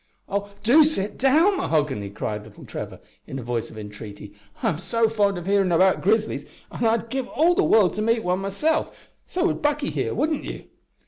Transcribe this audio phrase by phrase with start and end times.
[0.27, 0.49] "Oh!
[0.63, 5.37] do sit down, Mahoghany," cried little Trevor, in a voice of entreaty; "I'm so fond
[5.37, 9.45] of hearin' about grizzlies, an' I'd give all the world to meet one myself, so
[9.45, 10.63] would Buckie here, wouldn't you?"